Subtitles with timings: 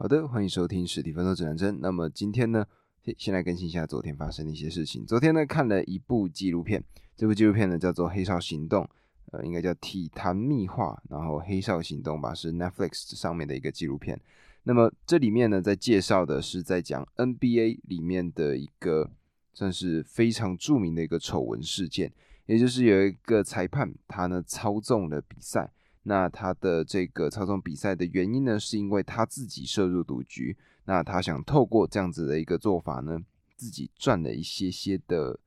[0.00, 1.76] 好的，欢迎收听实体分手指南针。
[1.80, 2.64] 那么今天呢，
[3.16, 5.04] 先来更新一下昨天发生的一些事情。
[5.04, 6.80] 昨天呢，看了一部纪录片，
[7.16, 8.84] 这部纪录片呢叫做《黑哨行动》，
[9.32, 14.20] 呃，应该叫《体坛秘话》，然后《黑哨行动》吧，是 Netflix 上面的一个纪录片。
[14.62, 19.10] 那么这里面呢，在介绍的是在讲 NBA 里面的一个
[19.52, 22.12] 算是非常著名的一个丑闻事件，
[22.46, 25.72] 也就是有一个裁判他呢操纵了比赛。
[26.08, 33.20] 那他的这个操纵比赛的原因呢，是因为他自己涉入赌局，那他想透过这样子的一个做法呢，
[33.56, 35.38] 自己赚了一些些的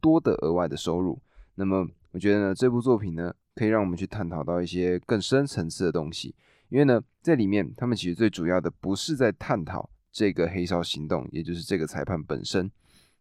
[0.00, 1.20] 多的额外的收入。
[1.56, 6.34] 那么我觉得呢，这部作品呢，可以让我们去探讨到一些更深层次的东西，
[6.70, 12.70] 因为呢，在里面他们其实最主要的不是在探讨这个黑哨行动，也就是这个裁判本身，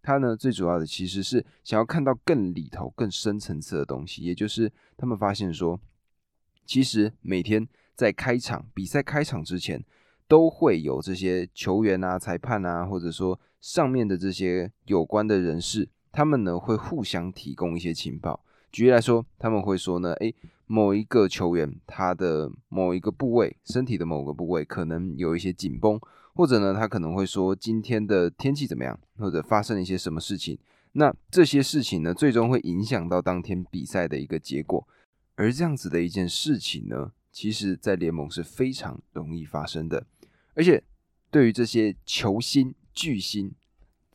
[0.01, 5.77] 他呢最主要的其实是想要看到更里头、更深层次的东西，也就是他们发现说。
[6.65, 9.83] 其实每天在开场比赛开场之前，
[10.27, 18.43] 都会有这些球员啊、裁判啊，或者说上面的这些有关的人士，他们呢会互相提供一些情报。
[18.71, 20.35] 举例来说，他们会说呢，诶，
[20.65, 25.99] 某一个球员他的某一个部位，身体的某个部位可能有一些紧绷，
[26.33, 30.57] 或者呢，他可能会说今天的天气怎么样，或者发生了一些什么事情。
[30.93, 34.85] 那这些事情呢，最终会影响到当天比赛的一个结果。
[35.35, 40.05] 而这样子的一件事情呢，其实，在联盟是非常容易发生的。
[40.53, 40.81] 而且，
[41.29, 43.53] 对于这些球星、巨星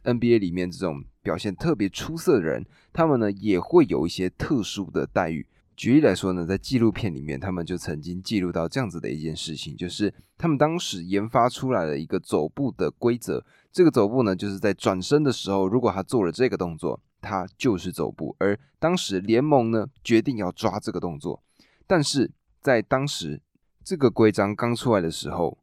[0.05, 5.47] ，NBA 里面这种表现特别出色的人，他们呢也会有一些特殊的待遇。
[5.81, 13.43] 举例来说呢，在纪录片里面，他们就曾经记录到这样子的一件事情，就是他们当时研发出来了一个走步的规则。
[13.73, 17.01] 这个走步呢，就是在转身的时候，如果他做了这个动作。
[17.23, 21.43] 他就是走步，而当时联盟呢决定要抓这个动作，
[21.87, 22.31] 但是
[22.63, 23.43] 在当时
[23.85, 25.59] 这个规章刚出来的时候，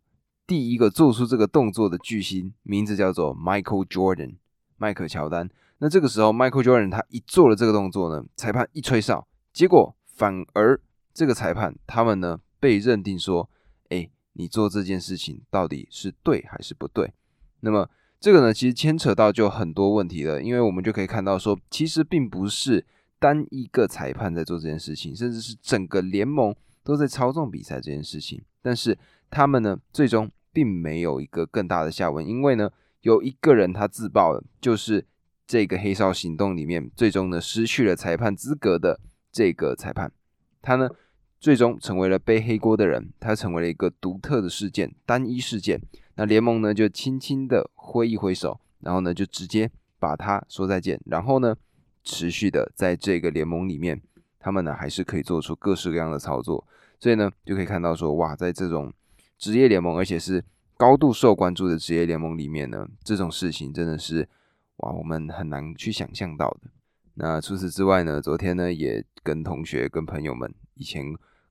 [0.45, 4.35] 第一个做出这个动作的巨星名字叫做 Michael Jordan，
[4.77, 5.49] 迈克乔丹。
[5.79, 10.77] 那这个时候 Michael Jordan 他一做了这个动作呢，裁判一吹哨，结果反而
[11.13, 13.49] 这个裁判他们呢被认定说，
[13.87, 17.13] 哎，你做这件事情到底是对还是不对？
[17.61, 17.89] 那么。
[18.19, 22.83] 这个呢，其实牵扯到就很多问题了，因为我们就可以看到说，其实并不是
[23.19, 28.41] 单一个裁判在做这件事情，甚至是整个联盟都在操纵比赛这件事情。
[28.63, 28.97] 但是
[29.29, 35.05] 他们呢，最终并没有一个更大的下文，因为呢，有一个人他自爆了，就是
[35.45, 38.99] 这个黑哨行动里面最终呢失去了裁判资格的
[39.31, 40.11] 这个裁判，
[40.61, 40.89] 他呢
[41.39, 45.81] 最终成为了背黑锅的人，他成为了一个独特的事件，单一事件。
[46.15, 50.99] 那联盟呢，就轻轻的挥一挥手，然后呢，就直接把他说再见。
[51.05, 51.55] 然后呢，
[52.03, 54.01] 持续的在这个联盟里面，
[54.39, 56.65] 他们呢还是可以做出各式各样的操作。
[56.99, 58.91] 所以呢，就可以看到说，哇，在这种
[59.37, 60.43] 职业联盟，而且是
[60.75, 64.27] 高度受关注的职业联盟里面呢，这种事情真的是
[64.77, 66.71] 哇，我们很难去想象到的。
[67.19, 71.03] 那除此之外呢，昨天呢，也跟同学、跟朋友们，以前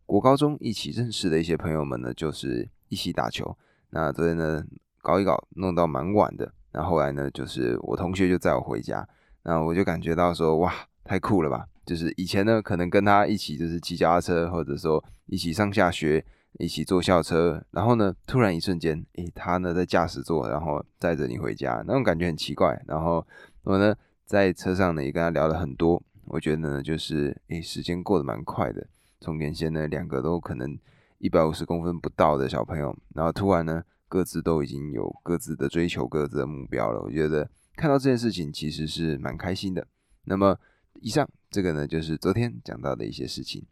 [0.06, 3.56] 国高中一起认识的一些朋友们呢，就是一起打球。
[3.90, 4.64] 那昨天呢，
[5.02, 6.52] 搞一搞，弄到蛮晚的。
[6.72, 9.08] 那后来呢，就是我同学就载我回家。
[9.42, 10.72] 那我就感觉到说，哇，
[11.02, 11.66] 太酷了吧！
[11.84, 16.24] 就是以前呢，可能跟他一起就是骑脚踏车，或者说一起上下学，
[16.58, 17.64] 一起坐校车。
[17.72, 22.80] 然后呢，突然一瞬间，诶，他呢在驾驶座，然后载着你回家，那种感觉很奇怪。
[22.86, 23.26] 然后
[23.62, 23.94] 我呢
[24.26, 26.02] 在车上呢也跟他聊了很多。
[26.26, 28.86] 我觉得呢，就是诶，时间过得蛮快的。
[29.20, 30.78] 从原先呢两个都可能。
[31.18, 37.00] 一百五十公分不到的小朋友，然后突然呢，各自都已经有各自的追求、各自的目标了。
[37.00, 39.86] 我觉得看到这件事情其实是蛮开心的。
[40.24, 40.58] 那么，
[41.00, 43.64] 以上这个呢，就是昨天讲到的一些事情。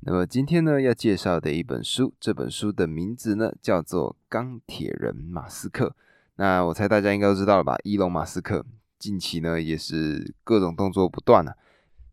[0.00, 5.88] 那么今天呢，要介绍的一本书，这本书的名字呢，叫做《钢铁人马斯克》。
[6.36, 7.76] 那我猜大家应该都知道了吧？
[7.84, 8.64] 伊隆马斯克
[8.98, 11.54] 近期呢，也是各种动作不断啊。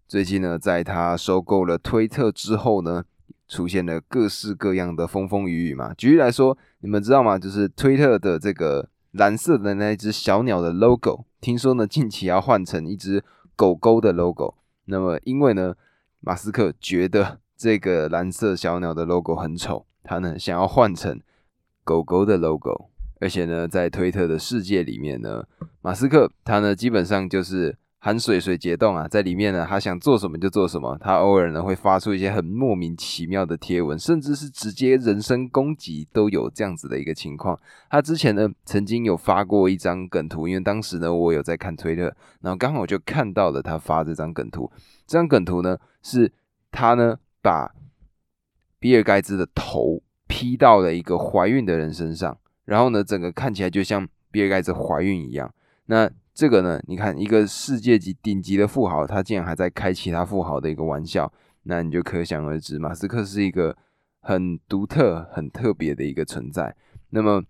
[0.07, 3.06] 最近呢，在他收购了推特之后呢。
[3.47, 5.94] 出现了各式各样的风风雨雨嘛。
[5.94, 7.38] 举例来说，你们知道吗？
[7.38, 13.23] 就是推特的这个蓝色的那一只小鸟的 logo，听说呢近期要换成一只
[13.55, 14.55] 狗狗的 logo。
[14.85, 15.76] 那么因为呢，
[16.22, 21.22] 马斯克觉得这个蓝色小鸟的 logo 很丑，他呢想要换成
[21.84, 22.90] 狗狗的 logo。
[23.26, 25.44] 而且呢，在推特的世界里面呢，
[25.82, 27.76] 马斯克他呢基本上就是。
[28.06, 30.96] 含水水解冻啊，在里面呢，他想做什么就做什么。
[31.02, 37.60] 他偶尔呢会发出一些很莫名其妙的贴文，甚至是直接人身攻击都有这样子的一个情况。
[37.90, 42.04] 他之前呢曾经有发过一张梗图，因为当时呢我有在看推特，
[42.42, 44.72] 然后刚好就看到了他发这张梗图。
[45.08, 46.32] 这张梗图呢是
[46.70, 47.74] 他呢把
[48.78, 55.53] 比尔盖茨的头 P 到了一个怀孕的人身上，然后呢，整个看起来就像比尔盖茨怀孕一样。
[55.85, 61.32] 那这个呢，你看一个世界级顶级的富豪，他竟然还在开其他富豪的一个玩笑，
[61.64, 63.78] 那你就可想而知，马斯克是一个
[64.20, 66.76] 很独特、很特别的一个存在。
[67.12, 67.44] 那么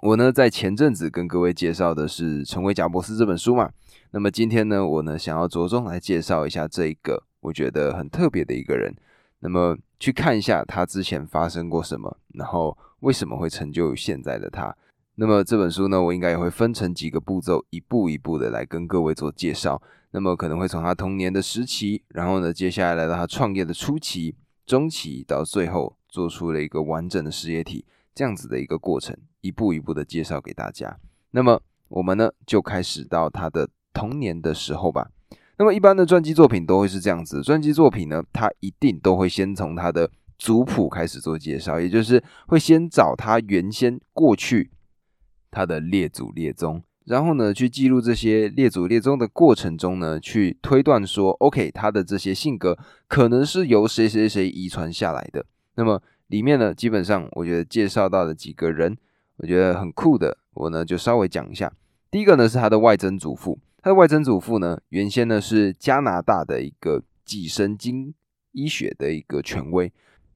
[0.00, 3.70] 我呢，在前阵子跟各位介绍的是《成为贾伯斯》这本书嘛。
[4.12, 8.94] 那么今天呢，我呢想要着重来介绍一下这一个我觉得很特别的一个人。
[9.40, 14.74] 那么去看一下他之前发生过什么，然后为什么会成就现在的他。
[15.16, 19.80] 那么这本书呢，我应该也会分成几个步骤，一步一步的来跟各位做介绍。
[20.12, 24.34] 那么可能会从他童年的时期，然后呢，接下来来到他创业的初期、
[24.66, 27.84] 中期，到最后做出了一个完整的事业体，
[28.14, 30.98] 这样子的一个过程，一步一步的介绍给大家。
[31.32, 35.10] 那么我们呢，就开始到他的童年的时候吧。
[35.58, 40.10] 那么一般的传记作品都会是这样子，传记作品呢，它一定都会先从他的
[40.42, 44.72] 族谱开始做介绍，也就是会先找他原先过去
[45.52, 55.46] 他的列祖列宗，然后呢，去记录这些列祖列宗的过程中呢，去推断说，OK，他的这些性格可能是由谁谁谁遗传下来的。
[55.76, 58.98] 那么里面呢，基本上我觉得介绍到的几个人，
[59.36, 61.72] 我觉得很酷的，我呢就稍微讲一下。
[62.10, 63.60] 第一个呢是他的外曾祖父。
[63.80, 68.12] 他的外曾祖父呢，原先呢是加拿大的一个脊神经
[68.50, 69.92] 医学的一个权威。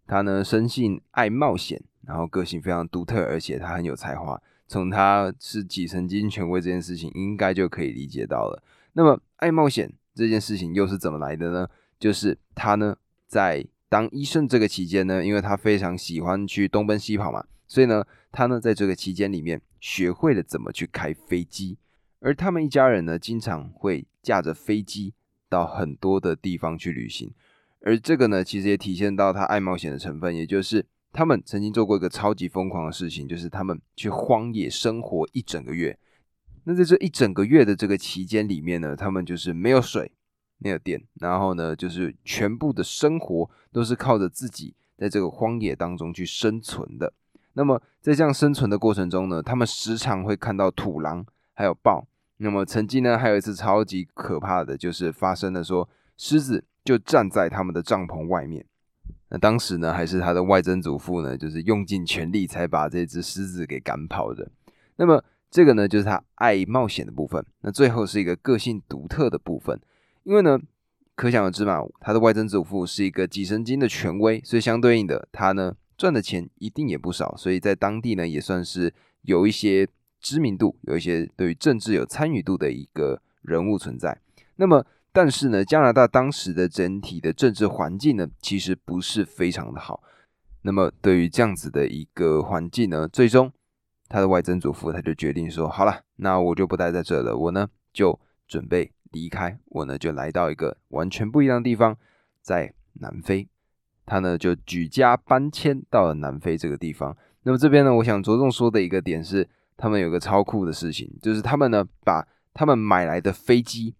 [0.06, 4.41] 他呢生性爱冒险，然后个性非常独特，而且他很有才华。
[4.69, 8.62] 从他是脊神经权威这件事情，应该就可以理解到了。
[8.94, 11.69] 那么爱冒险这件事情又是怎么来的呢？
[11.99, 21.79] 就是他呢在当医生这个期间呢，因为他非常喜欢去东奔西跑嘛，所以呢他呢在这个期间里面学会了怎么去开飞机。
[22.19, 25.14] 而他们一家人呢，经常会驾着飞机
[25.49, 27.32] 到很多的地方去旅行，
[27.81, 35.99] 而这个呢，其实也体现到他爱冒险的成分，也就是他们曾经做过一个超级疯狂的事情，就是他们去荒野生活一整个月。
[36.64, 40.11] 那在这一整个月的这个期间里面呢，他们就是没有水、
[40.58, 47.12] 没有电，然后呢，就是全部的生活都是靠着自己在这个荒野当中去生存的。
[47.52, 51.25] 那么在这样生存的过程中呢，他们时常会看到土狼。
[51.58, 52.06] 还有豹，
[52.37, 55.88] 那么曾经呢，还有一次超级可怕的就是发生了，说
[56.19, 58.64] 狮子就站在他们的帐篷外面。
[59.28, 64.50] 那当时呢，还是他的外曾祖父呢，就是用尽全力才把这只狮子给赶跑的。
[64.96, 67.44] 那么这个呢，就是他爱冒险的部分。
[67.60, 69.78] 那最后是一个个性独特的部分，
[70.22, 70.58] 因为呢，
[71.14, 79.86] 可想而知嘛，他的外曾祖父是一个几神经的权威，所以相对应的，他呢赚的钱一定也不少，所以在当地呢，也算是有一些。
[80.18, 84.18] 知名度有一些对于政治有参与度的一个人物存在，
[84.56, 84.84] 那么
[85.16, 90.02] 但是呢，加拿大当时的整体的政治环境呢，其实不是非常的好。
[90.60, 93.50] 那么对于这样子的一个环境呢，最终
[94.08, 101.96] 他的外曾祖父他就决定说，好了，那我就不待在这了，我呢就准备离开，我呢就来到一个完全不一样的地方，
[102.42, 103.48] 在南非，
[104.04, 107.16] 他呢就举家搬迁到了南非这个地方。
[107.44, 109.48] 那么这边呢，我想着重说的一个点是。
[109.78, 113.94] 他们有个超酷的事情，就是他们呢把他们买来的飞机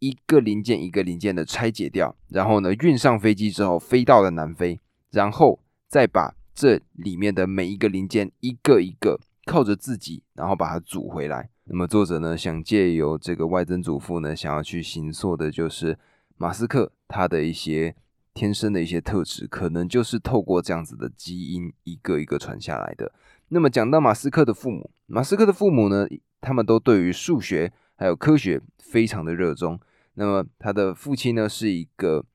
[0.00, 4.78] 一个零件一个零件的拆解掉，然后呢运上飞机之后飞到了南非，
[5.10, 11.48] 然后再把这里面的每一个零件一个一个靠着自己，然后把它组回来。
[11.64, 15.98] 那么作者呢想借由这个外曾祖父呢想要去行塑的，就是
[16.36, 17.94] 马斯克他的一些
[18.32, 23.12] 天生的一些特质，可能就是透过这样子的基因一个一个传下来的。
[23.48, 26.06] 那么讲到马斯克的父母，马斯克的父母呢，
[26.40, 29.78] 他们都对于数学还有科学非常的热衷。
[30.20, 32.26] 那么他的父亲呢是一个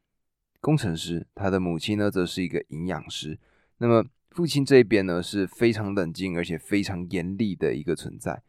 [0.61, 3.37] 工程师，他的母亲呢则是一个营养师。
[3.79, 8.41] 那么父亲这边呢是非常冷静而且非常严厉的一个存在。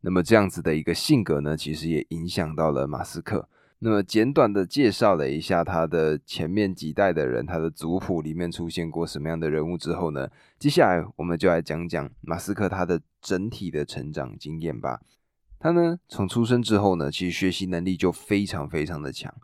[0.00, 3.46] 那么这样子的一个性格呢，其实也影响到了马斯克。
[3.80, 10.30] 那么简短的介绍了一下他的前面几代的人，他的族谱里面出现过什么样的人物之后呢？
[10.58, 15.02] 接下来我们就来讲讲马斯克他的整体的成长经验吧。
[15.58, 19.34] 他呢从出生之后呢，其实学习能力就非常非常的强。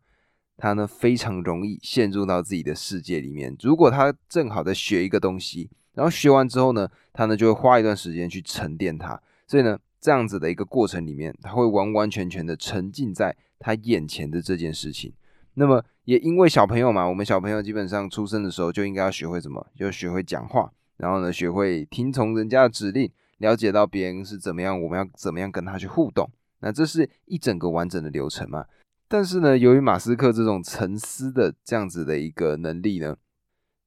[0.57, 3.57] 他呢非常容易陷入到自己的世界里面。
[3.61, 9.21] 如果他正好在学一个东西，然后学完之后呢，他呢就会花一段时间去沉淀它。
[9.47, 13.37] 所以呢，这样子的一个过程里面，他会完完全全的沉浸在。
[13.61, 15.11] 他眼前的这件事情，
[15.55, 23.11] 那么也因为小朋友嘛，我们小朋友基本上出生的时候就应该要学会什么，就学会讲话，然后呢，学会听从人家的指令，
[23.45, 26.31] 了解到别人是怎么样，我们要怎么样跟他去互动。
[26.61, 28.65] 那这是一整个完整的流程嘛？
[29.07, 33.15] 但是呢，由于马斯克这种沉思的这样子的一个能力呢，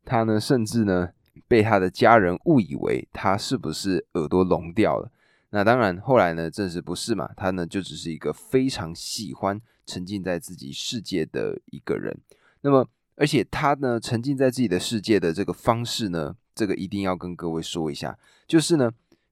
[0.05, 1.09] 他呢，甚至呢，
[1.47, 5.11] 被他的家人误以为他是不是耳朵聋掉了。
[5.49, 12.15] 那当然，后来呢证实不是嘛，他呢就只是一个非常喜欢沉浸在自己世界的一个人。
[12.61, 18.91] 那么，而且他呢沉浸在自己的世界的这个方式呢，这个一定要跟各位说一下，就是呢，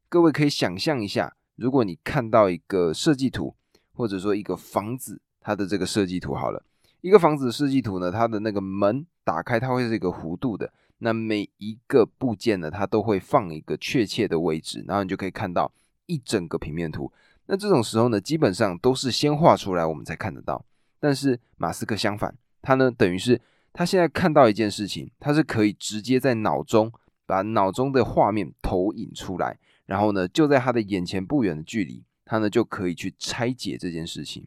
[0.10, 3.56] 各位可以想象一下，如果你看到一个设计图，
[3.94, 6.64] 或者说一个房子，它的这个设计图好了，
[7.02, 10.72] 一个房子设计图呢，它的那个门打开，它会是一个弧度的。
[11.00, 15.72] 那每一个部件呢，它都会放一个确切的位置，然后你就可以看到。
[16.08, 17.12] 一整个平面图，
[17.48, 20.64] 那这种时候呢，基本上都是先画出来，我们才看得到。
[21.00, 23.42] 但是马斯克相反，他呢等于是
[23.74, 26.94] 他现在看到一件事情，他是可以直接在脑中
[27.26, 34.46] 把脑中的画面投影出来，然后呢就在他的眼前不远的距离，他呢就可以去拆解这件事情。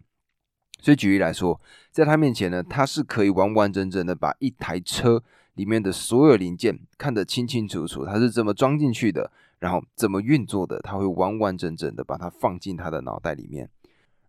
[0.81, 5.23] 所以举例来说，在他面前呢，他是可以完完整整的把一台车
[5.55, 9.31] 里面的所有零件看得清清楚楚，他是怎么装进去的。
[9.61, 13.69] 然后怎么运作的，他会完完整整的把它放进他的脑袋里面。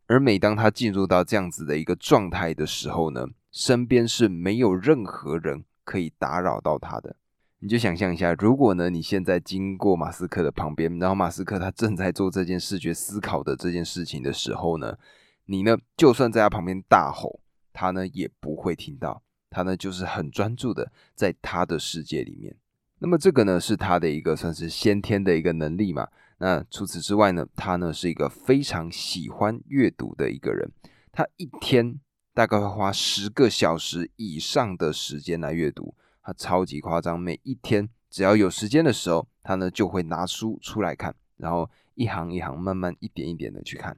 [0.08, 7.16] 而每当他进入到这样子的一个状态的时候呢，身边是没有任何人可以打扰到他的。
[7.62, 14.98] 你就想象一下，如果呢你现在经过马斯克的旁边，然后马斯克他正在做这件视觉思考的这件事情的时候呢，
[15.46, 17.42] 你呢就算在他旁边大吼，
[17.74, 22.56] 他呢也不会听到，他呢就是很专注的在他的世界里面。
[23.00, 26.08] 那么这个呢是他的一个算是先天的一个能力嘛？
[26.38, 30.72] 那除此之外呢，他呢是一个非常喜欢阅读的一个人。
[31.12, 32.00] 他一天
[32.34, 37.20] 大概会花十个小时以上的时间来阅读，他超级夸张。
[37.20, 43.98] 每一天只要有时间的时候，他呢就会拿书出来看，然后一行一行慢慢一点一点的去看。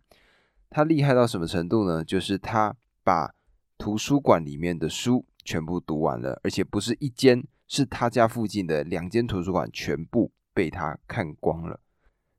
[0.70, 2.04] 他厉害到什么程度呢？
[2.04, 3.34] 就是他把
[3.78, 7.44] 图书馆里面的书全部读完了，而且不是一间。
[7.74, 11.80] 是他家附近的两间图书馆全部被他看光了。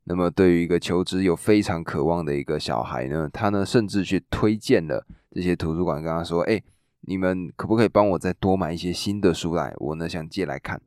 [0.05, 6.62] 那么，对于一个求知有非常渴望的一个小孩呢，他呢甚至去推荐了这些图书馆，跟他说：“哎，
[7.03, 9.73] 你们可不可以帮我再多买一些新的书来？
[9.77, 10.81] 我呢想借来看。”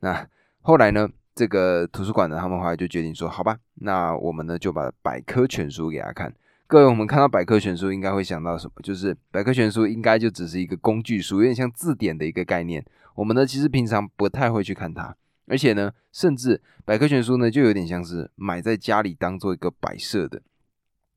[0.00, 0.28] 那
[0.60, 6.34] 后来呢，这个图书馆呢，他们后来就决定说：“好吧，那我们呢就把百科全书给他看。”
[6.66, 8.74] 各位，我们看到百科全书应该会想到什么？
[8.82, 12.84] 就是百科全书应该就只是一个工具书，有点像字典的一个概念。
[13.14, 20.42] 我们呢，其实平常不太会去看它，而且呢，甚至百科全书呢，就有点像是买在家里当做一个摆设的，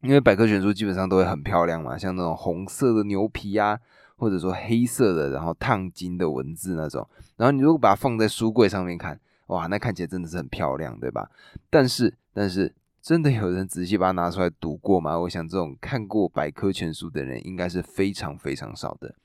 [0.01, 3.77] 因为百科全书基本上都会很漂亮嘛，像那种红色的牛皮啊，
[4.21, 11.31] 或者说黑色的，然后烫金的文字那种，然后你如果把它放在书柜上面看，哇，那看起来真的是很漂亮，对吧？
[11.71, 15.17] 但是，但是真的有人仔细把它拿出来读过吗？
[15.21, 19.15] 我想这种看过百科全书的人应该是非常非常少的。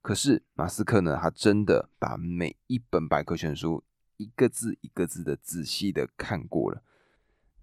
[0.00, 3.84] 可是马斯克呢，他真的把每一本百科全书
[4.16, 6.80] 一个字一个字的仔细的看过了。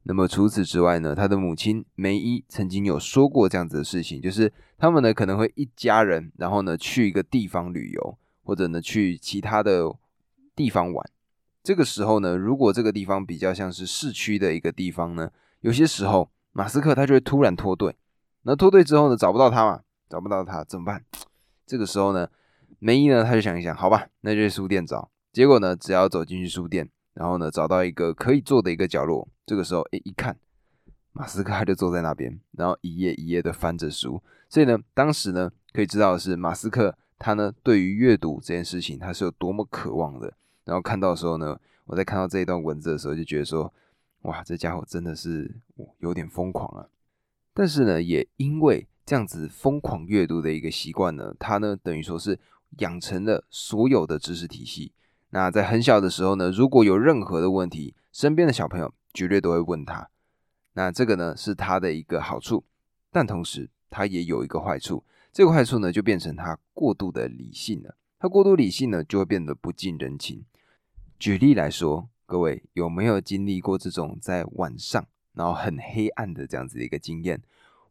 [0.04, 9.94] 那么除此之外呢，他的母亲梅伊曾经有说过这样子的事情，就是他们呢可能会一家人，然后呢去一个地方旅游，或者呢去其他的
[10.56, 11.10] 地方玩。
[11.62, 15.30] 这个时候呢，如果这个地方比较像是市区的一个地方呢，
[15.62, 17.96] 有些时候马斯克他就会突然脱队。
[18.44, 21.04] 那脱队之后呢，找不到他嘛，找不到他怎么办？
[21.68, 22.28] 这个时候呢，
[22.80, 25.12] 梅伊呢，他就想一想，好吧，那就去书店找。
[25.32, 29.28] 结果呢，只要走进去书店，然后呢，找到一个可以坐的一个角落。
[29.50, 30.38] 这个时候，哎，一看，
[31.12, 34.22] 马斯克他就坐在那边，然后一页一页的翻着书。
[34.48, 40.32] 所以呢，当时呢，可以知道的是，马斯克他呢，对于阅读这件事情，他是有多么渴望的。
[40.66, 43.74] 然后看到的时候呢，我在看到这一段文字的时候，就觉得说，
[44.22, 45.52] 哇，这家伙真的是
[45.98, 46.86] 有点疯狂啊。
[47.52, 52.40] 但是呢，也因为这样子疯狂阅读的一个习惯呢，他呢等于说是
[52.78, 54.92] 养成了所有的知识体系。
[55.32, 60.10] 那在很小的时候呢，如果有任何的问题，身边的小朋友绝对都会问他。
[60.74, 62.64] 那这个呢是他的一个好处，
[63.12, 65.04] 但同时他也有一个坏处。
[65.32, 67.96] 这个坏处呢就变成他过度的理性了。
[68.20, 70.44] 他过度理性呢就会变得不近人情。
[71.18, 77.42] 举例来说，各位有没有经历过这种在晚上然后很黑暗的这样子的一个经验？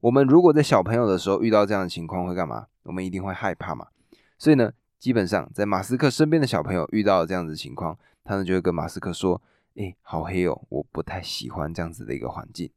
[0.01, 2.67] 我们如果在小朋友的时候遇到这样的情况会干嘛？
[2.85, 3.89] 我们一定会害怕嘛。
[4.39, 9.43] 所以呢，基本上在马斯克身边的小朋友遇到这样子的情况，他们就会跟马斯克说
[9.79, 12.69] ：“哎，好黑哦，我不太喜欢这样子的一个环境。”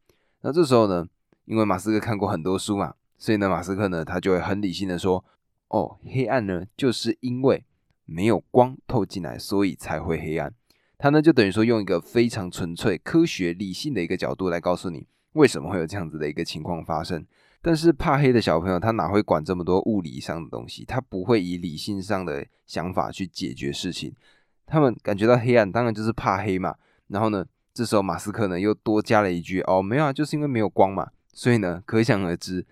[0.41, 1.07] 那这时候呢，
[1.45, 5.25] 因为马斯克看过很多书嘛，所以呢，马斯克呢他就会很理性的说
[5.69, 7.65] ：“哦，黑暗呢就是因为
[8.05, 10.53] 没有光透进来，所以才会黑暗。”
[10.99, 15.07] 他呢就等于说用一个非常纯粹、科学、理性的一个角度来告诉你。
[15.33, 17.25] 为什么会有这样子的一个情况发生？
[17.63, 20.85] 但是怕黑的小朋友他哪会管这么多物理上的东西？
[20.85, 24.13] 他不会以理性上的想法去解决事情，
[24.67, 26.75] 他们感觉到黑暗，当然就是怕黑嘛。
[27.11, 32.65] 然后呢，这时候马斯克呢又多加了一句：“哦，没有啊，就是因为没有光嘛。”所以呢，可想而知，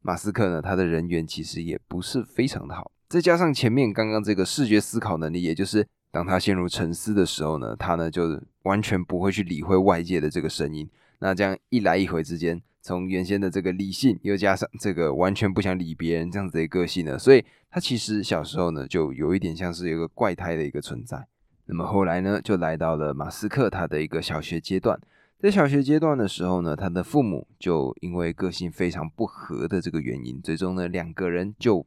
[0.00, 2.90] 马斯克呢他的人缘其实也不是非常的好。
[3.08, 10.88] 再加上前面刚刚这个视觉思考能力，也就是当他陷入沉思的时候呢，他呢就完全不会去理会外界的这个声音。
[11.18, 21.28] 那这样一来一回之间，从原先的这个理性，又加上这个完全不想理别人这样子的个性呢，所以他其实小时候呢就有一点像是一个怪胎的一个存在。
[21.66, 25.00] 那么后来呢，就来到了马斯克他的一个小学阶段，
[25.40, 31.86] 在小学阶段的时候呢，他的父母就因为个性非常不合的这个原因，最终呢两个人就。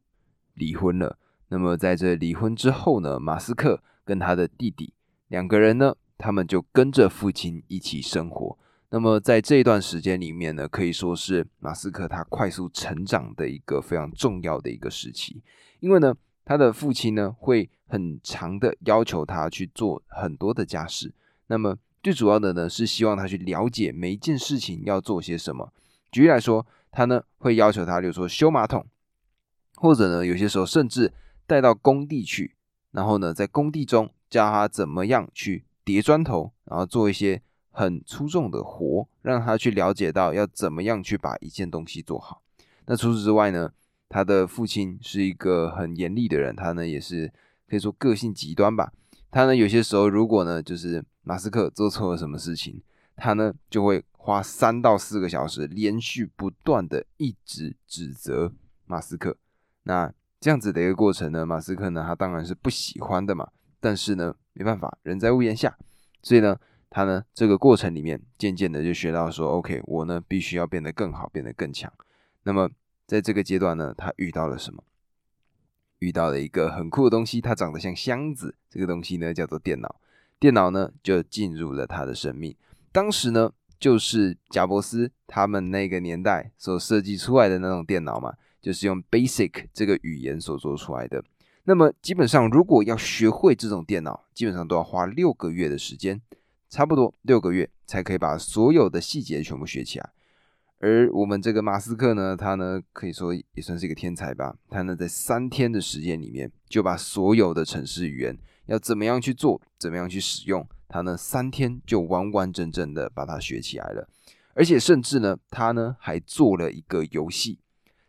[0.58, 1.18] 离婚了。
[1.48, 4.94] 那么在这离婚之后呢，马斯克跟他的弟弟
[5.28, 8.56] 两个人呢，他们就跟着父亲一起生活。
[8.88, 15.42] 那么在这一段时间里面呢，可以说是马斯克他快速成长的一个非常重要的一个时期。
[15.80, 21.12] 因为呢，他的父亲呢会很长的要求他去做很多的家事。
[21.46, 25.72] 那么最主要的呢是希望他去了解每一件事情要做些什么。
[26.12, 28.86] 举例来说，他呢会要求他，比如说修马桶。
[29.78, 31.12] 或者呢，有些时候甚至
[31.46, 32.56] 带到工地去，
[32.92, 42.40] 然后呢，在工地中教他怎么样去叠砖头，然后做一些很粗重的活，让他去了解到要怎么样去把一件东西做好。
[42.86, 43.70] 那除此之外呢，
[44.08, 47.30] 他的父亲是一个很严厉的人，他呢也是
[47.68, 48.92] 可以说个性极端吧。
[49.30, 52.82] 他呢有些时候如果呢就是马斯克做错了什么事情，
[53.16, 58.52] 他呢就会花三到四个小时连续不断的一直指责
[58.86, 59.36] 马斯克。
[59.82, 63.48] 那这样子的一个过程呢，马斯克呢，他当然是不喜欢的嘛。
[63.78, 65.76] 但是呢，没办法，人在屋檐下，
[66.22, 66.58] 所以呢，
[66.90, 71.92] 他呢这个过程里面，渐渐的就学到说，OK，我呢必须要变得更好，变得更强。
[72.42, 72.68] 那么
[73.06, 74.82] 在这个阶段呢，他遇到了什么？
[75.98, 78.54] 遇到了一个很酷的东西，它长得像箱子。
[78.70, 79.96] 这个东西呢叫做电脑。
[80.38, 82.54] 电脑呢就进入了他的生命。
[82.92, 88.34] 当时呢，就是贾伯斯他们那个年代所设计出来的那种电脑嘛。
[88.62, 91.22] 就是用 Basic 这个语言所做出来的。
[91.68, 96.20] 那么基本上，如果要学会这种电脑，基本上都要花六个月的时间，
[96.68, 100.10] 差不多六个月才可以把所有的细节全部学起来。
[100.78, 104.56] 而我们这个马斯克呢，他呢可以说也算是一个天才吧。
[104.68, 108.36] 他呢在三天的时间里面，就把所有的城市语言
[108.66, 114.08] 要怎么样去做，怎么样去使用，他呢三天就完完整整的把它学起来了。
[114.54, 117.58] 而且甚至呢，他呢还做了一个游戏。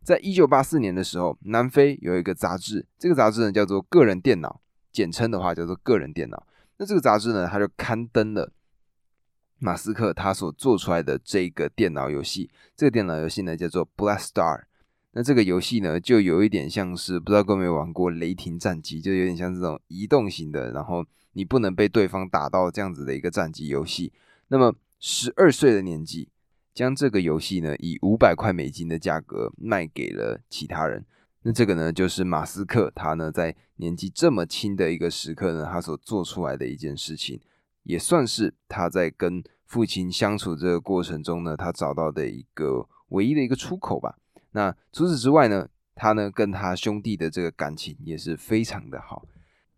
[0.03, 6.37] 在一九八四年的时候，南非有一个杂志，这个杂志呢叫做《个人电脑》，简称的话叫做《个人电脑》。
[6.77, 8.51] 那这个杂志呢，它就刊登了
[9.59, 12.49] 马斯克他所做出来的这个电脑游戏。
[12.75, 14.59] 这个电脑游戏呢叫做《Black Star》。
[15.11, 24.13] 那这个游戏呢，就有一点像是不知道各位有没有玩过《雷霆战机》，就有点像这种移动型的，然后你不能被对方打到这样子的一个战机游戏。
[24.47, 26.29] 那么十二岁的年纪。
[26.77, 31.03] 将这个游戏呢以五百块美金的价格卖给了其他人，
[31.41, 37.41] 那这个呢就是马斯克他呢在年纪这么轻的一个时刻呢，他所做出来的一件事情，
[37.87, 44.17] 也算是他在跟父亲相处这个过程中呢，他找到的一个唯一的一个出口吧。
[44.51, 49.25] 那除此之外呢，他呢跟他兄弟的这个感情也是非常的好。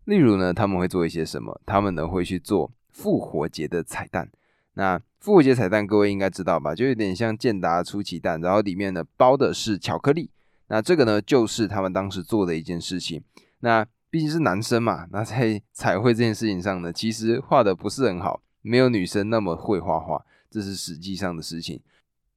[0.04, 1.60] 例如呢，他们会做一些什么？
[1.64, 4.28] 他们呢会去做复活节的彩蛋。
[4.74, 6.74] 那复活节彩蛋，各位应该知道吧？
[6.74, 10.30] 就有点像健达出奇蛋，然后里面呢包的是巧克力。
[10.66, 13.22] 那这个呢，就是他们当时做的一件事情。
[13.60, 21.80] 那毕竟是男生嘛，那在 彩绘这件事情上呢，其实画的不是很好，没有女生那么会画画，这是实际上的事情。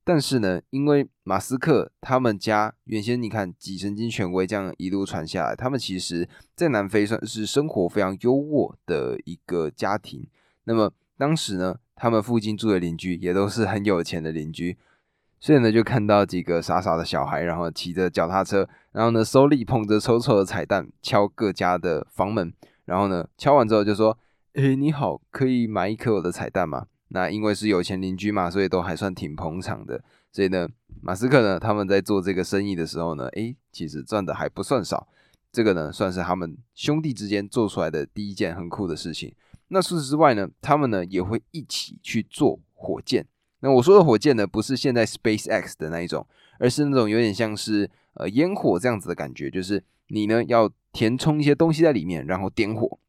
[0.03, 10.27] 但是呢，因为马斯克他们家原先你看几神经权威这样一路传下来，他们其实在南非算是生活非常优渥的一个家庭。
[10.65, 11.79] 那么当时呢？
[11.95, 14.75] 他们附近住的邻居也都是很有钱的邻居，
[15.43, 22.53] 所以呢，就看到几个傻傻的小孩，然后骑着脚踏车，然后呢，手里捧着丑丑的彩蛋，敲各家的房门，
[22.85, 24.17] 然后呢，敲完之后就说
[24.55, 30.01] ：“诶，你好，可以买一颗我的彩蛋吗？”那因为是有钱邻居嘛，所以都还算挺捧场的。
[30.31, 30.65] 所以呢，
[31.01, 35.09] 马斯克呢，他们在做这个生意的时候呢，诶，其实赚的还不算少。
[35.51, 39.35] 这个呢，算是他们兄弟之间做出来的第一件很酷的事情。
[39.67, 43.27] 那除此之外呢，他们呢也会一起去做火箭。
[43.63, 46.27] 那我说的火箭呢，不是现在 Space X 的那一种，
[46.59, 52.99] 而是那种有点像是呃烟火这样子的感觉，就是你呢要填充一些东西在里面，然后点火，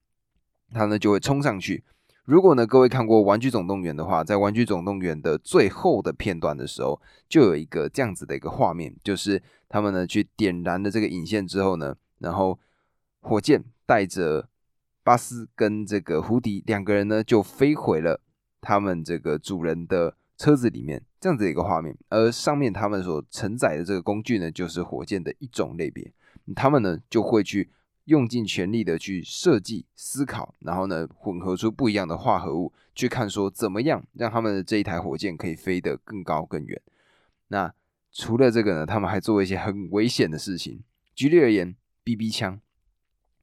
[0.72, 1.82] 它呢就会冲上去。
[2.24, 12.58] 如果呢各位看过《玩具总动员》的话，在《玩具总动员》的最后的片段的时候，就有一个这样子的一个画面，就是他们呢去点燃了这个引线之后呢，然后
[13.20, 14.48] 火箭带着。
[15.06, 18.22] 巴斯跟这个胡迪两个人呢就飞回了
[18.62, 21.96] 他们这个主人的车子里面，这样子的一个画面。
[22.08, 26.12] 而上面他们所承载的这个工具呢，就是火箭的一种类别。
[26.54, 27.70] 他们呢就会去
[28.04, 36.80] 用尽全力的去设计、思考，然后呢混合出不一样的化合物，去看说怎么样让他们的这一台火箭可以飞得更高更远。
[37.48, 37.72] 那
[38.12, 40.82] 除了这个呢，他们还做一些很危险的事情。
[41.14, 42.60] 举例而言，BB 枪，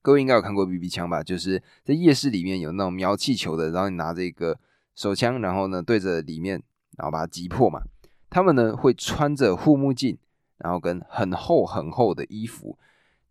[0.02, 1.24] 各位应该有看过 BB 枪吧？
[1.24, 4.60] 就是在夜市里面有那种瞄气球的，然后你拿着一个
[4.96, 6.62] 手枪，然后呢对着里面，
[6.98, 7.82] 然后把它击破嘛。
[8.30, 10.18] 他们呢会穿着护目镜，
[10.58, 12.78] 然后跟很厚很厚的衣服，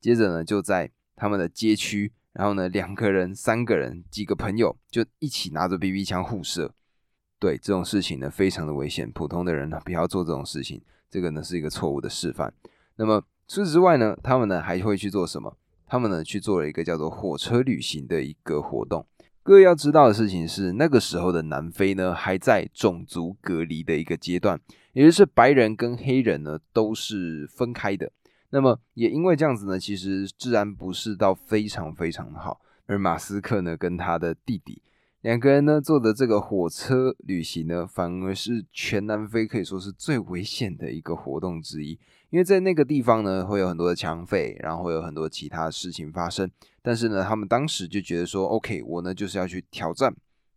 [0.01, 6.75] 接着呢就在他们的街区，然后呢两个人、三个人、几个朋友就一起拿着 BB 枪互射。
[7.38, 10.83] 对这种事情呢，非常的危险，普通的人呢不要做这种事情。
[11.09, 12.53] 这个呢是一个错误的示范。
[12.96, 15.57] 那么除此之外呢，他们呢还会去做什么？
[15.87, 19.05] 他们呢去做了一个叫做火车旅行的一个活动。
[19.42, 24.61] 各位要知道的事情是，那个时候的南非呢还在种族隔离的一个阶段，
[24.92, 28.12] 也就是白人跟黑人呢都是分开的。
[28.50, 32.61] 那么也因为这样子呢，其实治安不是到非常非常的好。
[32.85, 34.83] 而马斯克呢跟他的弟弟。
[35.22, 41.98] 两个人呢做的这个火车旅行呢，反而是全南非可以说是最危险的一个活动之一，
[42.31, 46.51] 因为在那个地方呢会有很多的枪匪，然后会有很多其他事情发生。
[46.81, 50.14] 但是呢，他们当时就觉得说，OK，我呢就是要去挑战，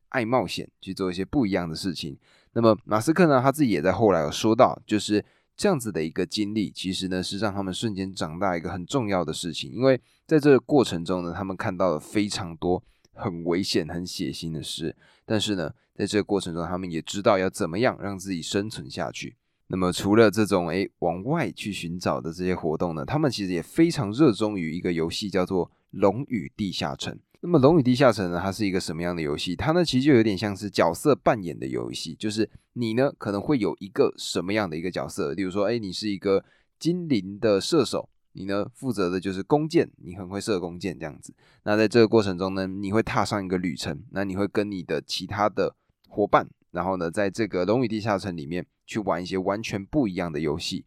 [0.10, 2.18] 爱冒险，去做一些不一样的事情。
[2.54, 5.24] 那么马斯克呢，他自己也在后来有说到，就是
[5.58, 12.84] 这样子的一个经历，其实呢是让他们瞬间长大一个很重要的事情，因为在这个过程中呢，他们看到了非常多。
[13.16, 19.36] 很危险、很血腥的事，但是呢，在这个过程中，他们也知道要怎么样让自己生存下去。
[19.68, 27.14] 那么，除了这种诶往外去寻找的这些活动呢，他们其实也非常热衷于一个游戏，叫做《龙与地下城》。
[27.40, 29.56] 那么，《龙与地下城》呢，它是一个什么样的游戏？
[29.56, 36.46] 它呢，其实就有点像是角色扮演的游戏，就是你呢可能会有一个什么样的一个角色，例如说，诶，你是一个
[36.80, 38.10] 精灵的射手。
[38.36, 41.36] 你呢，负责的就是弓箭，你很会射弓箭这样子。
[41.66, 45.76] 那在这个过程中呢，你会踏上一个旅程，那你会跟你的其他的
[46.08, 50.86] 伙伴，然后呢，在这个龙与地下城里面去玩一些完全不一样的游戏。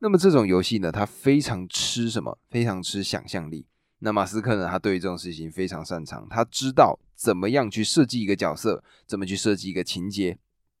[0.00, 2.36] 那么这种游戏呢，它非常吃什么？
[2.50, 3.64] 非常吃想象力。
[4.00, 10.36] 那马斯克呢，他对于这种事情非常擅长，他知道怎么样去设计一个角色，怎么去设计一个情节，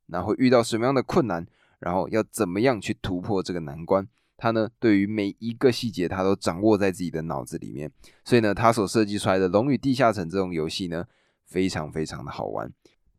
[0.08, 1.46] 然后遇到什么样的困难，
[1.78, 4.06] 然后要怎么样去突破这个难关。
[4.36, 7.90] 他呢，对于每一个细节，他都掌握在自己的脑子里面，
[8.24, 11.06] 所以呢，他所设计出来的《龙与地下城》这种游戏呢，
[11.46, 12.70] 非常非常的好玩。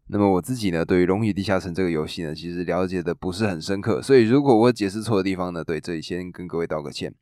[0.08, 7.14] 那么我自己呢，对于《龙与地下城》这个游戏呢，其实了解的不是很深刻，所以如果我解释错的地方呢，对，这里先跟各位道个歉。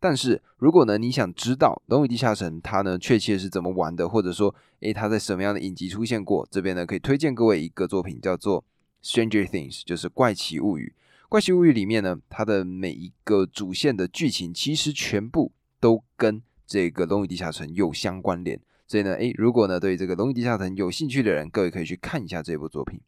[0.00, 8.64] 但是如果呢，你想知道《龙与地下城》它呢确切是怎么玩的，或者说，诶，它在什么样的影集出现过，这边呢可以推荐各位一个作品，叫做
[9.08, 10.92] 《Stranger Things》，就是《怪奇物语》。
[11.28, 22.98] 怪奇物语里面呢，它的每一个主线的剧情其实全部都跟这个龙与地下城有相关联，所以呢，诶，如果呢对这个龙与地下城有兴趣的人，各位可以去看一下这部作品。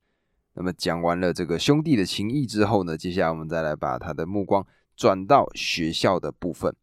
[0.53, 6.77] 那么讲完了这个兄弟的情谊之后呢，接下来我们再来把他的目光转到学校的部分。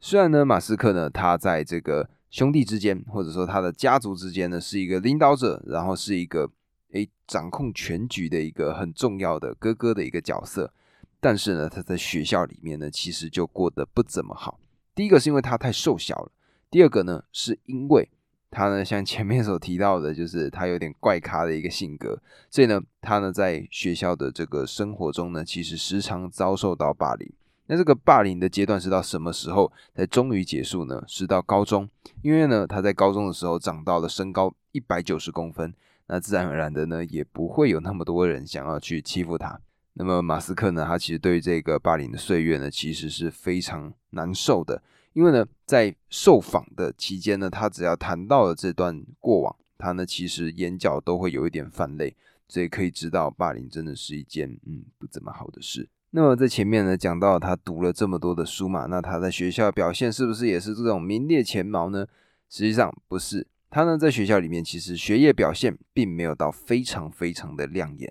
[0.00, 6.50] 虽然呢，马斯克呢，他在这个兄弟之间，或者说他的家族之间呢，是一个领导者，然后是一个。
[6.92, 10.72] 诶，掌控全局的一个很重要的哥哥的一个角色，
[11.20, 14.58] 但是呢，他在学校里面呢，其实就过得不怎么好。
[14.98, 16.32] 第一个是因为他太瘦小了，
[16.68, 18.10] 第二个呢，是因为
[18.50, 27.30] 他呢，像前面所提到的，就是他有点怪咖的一个性格，所以呢，他呢在学校的这个生活中呢，其实时常遭受到霸凌。
[27.68, 31.00] 那这个霸凌的阶段是到什么时候才终于结束呢？
[31.06, 31.88] 是到高中，
[32.22, 35.72] 因为呢，他在高中的时候长到了身高一百九十公分。
[36.08, 39.60] 那自然而然的呢，也不会有那么多人想要去欺负他。
[39.98, 44.80] 那么马斯克呢，他其实对于这个霸凌的岁月呢，其实是非常难受的。
[45.12, 52.16] 因为呢，在受访的期间呢，他只要谈到了这段过往，他呢其实眼角都会有一点泛泪。
[52.46, 55.86] 所以可以知道，霸凌真的是一件嗯不怎么好的事。
[56.12, 62.06] 那么在前面呢讲到他读了这么多的书嘛，那他在学校表现是不是也是这种名列前茅呢？
[62.48, 63.46] 实际上不是。
[63.68, 68.10] 他呢，在学校里面其实学业表现并没有到非常非常的亮眼。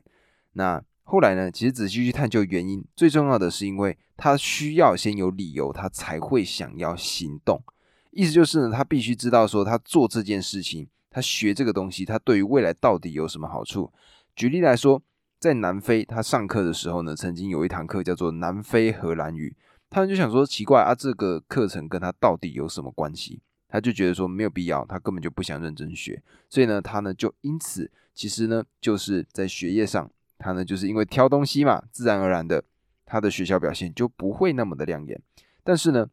[0.54, 7.63] 那后来呢，其实仔细去探究原因，最重要的是因为他需要先有理由，他才会想要行动。
[8.12, 13.89] 意思就是呢，他必须知道说，他做这件事情，他学这个东西，他对于未来到底有什么好处。
[14.36, 15.02] 举例来说，
[15.39, 19.56] 在南非，他上课的时候呢，曾经有一堂课叫做南非荷兰语，
[19.89, 23.41] 他们就想说，奇怪啊，这个课程跟他到底有什么关系？
[23.70, 32.63] 他就觉得说没有必要，他根本就不想认真学，所以呢，他呢就因此其实呢就是在学业上，他呢就是因为挑东西嘛，自然而然的
[33.06, 35.21] 他的学校表现就不会那么的亮眼，
[35.63, 36.08] 但是呢，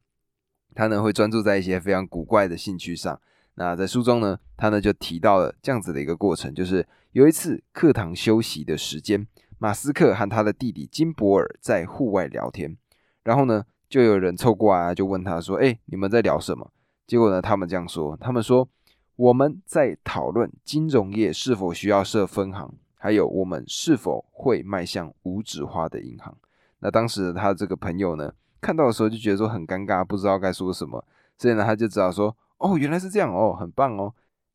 [0.75, 3.21] 他呢会专注在一些非常古怪的兴趣上。
[3.57, 9.27] 那在书中呢，他呢就提到了这样子的一个过程，就是有一次课堂休息的时间，
[9.59, 12.77] 马斯克和他的弟弟金博尔在户外聊天，
[13.23, 16.73] 然后呢，就有人凑过来就问他说：“哎，你们在聊什么？”
[17.07, 18.69] 结果呢，他们这样说：“他们说
[19.15, 26.35] 我们在讨论金融业是否需要设分行，还有我们是否会迈向无纸化的银行。”
[26.81, 31.05] 那当时他这个朋友呢，看到的时候就觉得说很尴尬，不知道该说什么，
[31.37, 32.35] 所以呢，他就只好说。
[32.57, 34.15] 哦，原来是这样哦，很棒哦，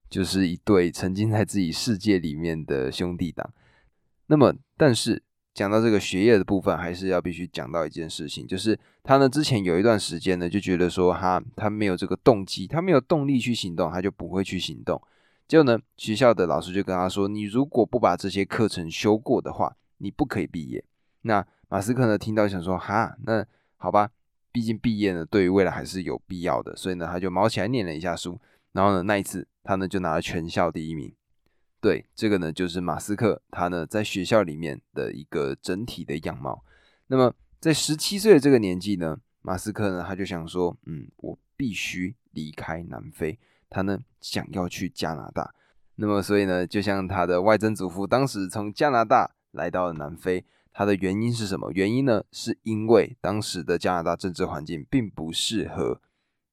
[0.09, 3.47] 就是一对沉浸在自己世界里面的兄弟党。
[4.25, 5.21] 那么，但是
[5.53, 14.99] 讲到这个学业的部分，还是要必须讲到一件事情，就是他呢之前有一段时间呢，就觉得说哈，他没有这个动机，他没有动力去行动，他就不会去行动。
[15.49, 20.85] 结果呢，学校的老师就跟他说，你如果不把这些课程修过的话，你不可以毕业。
[21.23, 23.43] 那马斯克呢听到想说哈，那
[23.75, 24.11] 好吧。
[24.51, 28.39] 毕竟毕业呢，对于未来还是有必要的，所以呢，他就毛起来念了一下书，
[28.73, 31.11] 然后呢，那一次他呢就拿了全校第一名。
[31.81, 36.63] 对，这个呢就是马斯克他呢在学校里面的一个整体的样貌。
[37.07, 45.53] 那么在十七岁的这个年纪呢，马斯克呢他就想说，嗯，我必须离开南非，他呢想要去加拿大。
[45.95, 50.45] 那么所以呢，就像他的外曾祖父当时从加拿大来到了南非。
[50.71, 51.71] 他的原因是什么？
[51.73, 52.23] 原因呢？
[52.31, 55.99] 是因为当时的加拿大政治环境并不适合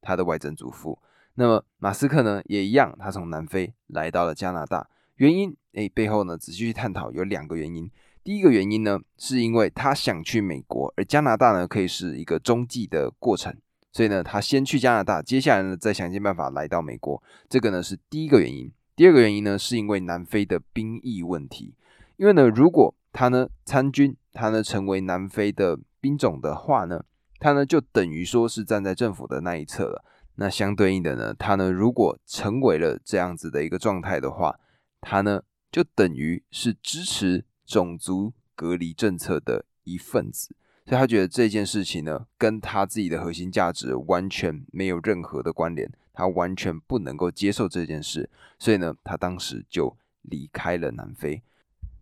[0.00, 0.98] 他的外曾祖父。
[1.35, 4.88] 那么马斯克呢，也一样，他从南非来到了加拿大。
[5.16, 7.88] 原因，哎，背后呢，仔细去探讨有两个原因。
[8.24, 13.57] 第一个原因呢，是因为他想去美国，而加拿大呢，可以是一个中继的过程，
[13.96, 17.22] 所以呢，他先去加拿大，接下来呢，再想尽办法来到美国。
[17.48, 18.70] 这个呢，是第一个原因。
[18.94, 21.74] 第二个原因呢，是因为南非的兵役问题。
[22.18, 27.06] 因为呢，如果他呢参军，他呢成为南非的兵种的话呢，
[27.38, 30.04] 他呢就等于说是站在政府的那一侧了。
[30.35, 34.61] 那相对应的呢，他呢如果成为了这样子的一个状态的话，
[35.00, 35.40] 他呢
[35.72, 40.54] 就等于是支持种族隔离政策的一份子。
[40.87, 48.31] 所以他觉得这件事情呢，跟他自己的核心价值完全没有任何的关联，他完全不能够接受这件事。
[48.59, 51.42] 所以呢，他当时就离开了南非。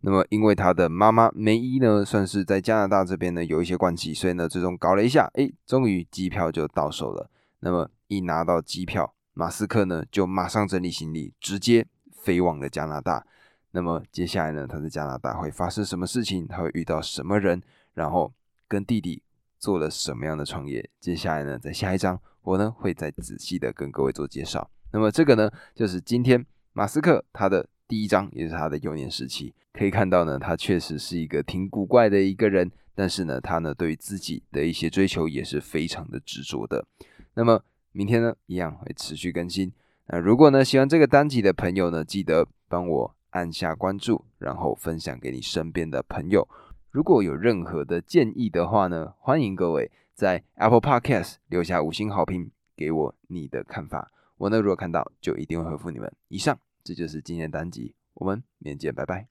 [0.03, 7.31] 那么，因为他的妈妈梅伊呢，算是在加拿大这边呢有一些关系，所以呢，最终搞了一下，哎，终于机票就到手了。
[7.61, 13.27] 那么一拿到机票，马斯克呢就马上整理行李，直接飞往了加拿大。
[13.71, 16.47] 那么接下来呢，他在加拿大会发生什么事情？
[16.47, 17.63] 他会遇到什么人？
[17.95, 18.31] 然后
[18.69, 19.23] 跟弟弟
[19.59, 20.89] 做了什么样的创业？
[21.01, 24.71] 接下来呢，在下一章我呢会再仔细的跟各位做介绍。
[24.93, 27.69] 那么这个呢，就是今天马斯克他的。
[27.87, 36.87] 第一章也是他的幼年时期，可以看到呢，他确实是一个挺古怪的一个人，但是呢，他呢对于自己的一些追求也是非常的执着的。
[37.35, 39.71] 那么明天呢，一样会持续更新。
[40.07, 46.49] 那如果呢喜欢这个单集的朋友呢，记得帮我按下关注，然后分享给你身边的朋友。
[46.95, 54.13] 如果有任何的建议的话呢，欢迎各位在 Apple Podcast 留下五星好评，给我你的看法。
[54.37, 56.13] 我呢如果看到，就一定会回复你们。
[56.29, 56.57] 以上。
[56.85, 59.23] 这就是今天的单集，我们明天见，拜拜。